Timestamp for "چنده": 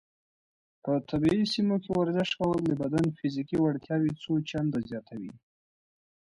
4.49-4.79